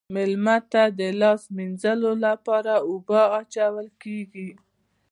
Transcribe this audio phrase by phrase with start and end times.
[0.13, 4.49] میلمه ته د لاس مینځلو لپاره اوبه اچول کیږي.